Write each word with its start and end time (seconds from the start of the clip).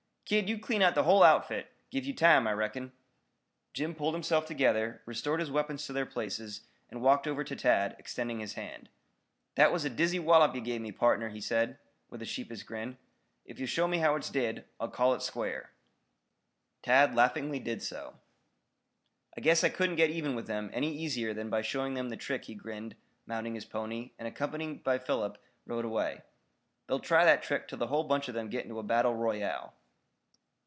Kid, 0.25 0.47
you'd 0.47 0.61
clean 0.61 0.81
out 0.81 0.95
the 0.95 1.03
whole 1.03 1.23
outfit, 1.23 1.73
give 1.89 2.05
you 2.05 2.15
time, 2.15 2.47
I 2.47 2.53
reckon." 2.53 2.93
Jim 3.73 3.93
pulled 3.93 4.13
himself 4.13 4.45
together, 4.45 5.01
restored 5.05 5.41
his 5.41 5.51
weapons 5.51 5.85
to 5.85 5.91
their 5.91 6.05
places, 6.05 6.61
and 6.89 7.01
walked 7.01 7.27
over 7.27 7.43
to 7.43 7.53
Tad, 7.53 7.97
extending 7.99 8.39
his 8.39 8.53
hand. 8.53 8.87
"That 9.55 9.73
was 9.73 9.83
a 9.83 9.89
dizzy 9.89 10.19
wallop 10.19 10.55
ye 10.55 10.61
give 10.61 10.81
me, 10.81 10.93
pardner," 10.93 11.27
he 11.27 11.41
said, 11.41 11.79
with 12.09 12.21
a 12.21 12.25
sheepish 12.25 12.63
grin. 12.63 12.97
"If 13.43 13.59
ye'll 13.59 13.67
show 13.67 13.89
me 13.89 13.97
how 13.97 14.15
it's 14.15 14.29
did, 14.29 14.63
I'll 14.79 14.87
call 14.87 15.13
it 15.13 15.21
square." 15.21 15.73
Tad 16.81 17.13
laughingly 17.13 17.59
did 17.59 17.83
so. 17.83 18.15
"I 19.35 19.41
guess 19.41 19.65
I 19.65 19.69
couldn't 19.69 19.97
get 19.97 20.11
even 20.11 20.33
with 20.33 20.47
them 20.47 20.69
any 20.71 20.95
easier 20.95 21.33
than 21.33 21.49
by 21.49 21.61
showing 21.61 21.93
them 21.93 22.07
the 22.07 22.15
trick," 22.15 22.45
he 22.45 22.55
grinned, 22.55 22.95
mounting 23.25 23.55
his 23.55 23.65
pony, 23.65 24.11
and 24.17 24.29
accompanied 24.29 24.81
by 24.81 24.97
Philip 24.97 25.37
rode 25.65 25.83
away. 25.83 26.21
"They'll 26.87 26.99
try 27.01 27.25
that 27.25 27.43
trick 27.43 27.67
till 27.67 27.79
the 27.79 27.87
whole 27.87 28.05
bunch 28.05 28.29
of 28.29 28.33
them 28.33 28.49
get 28.49 28.63
into 28.63 28.79
a 28.79 28.83
battle 28.83 29.13
royal." 29.13 29.73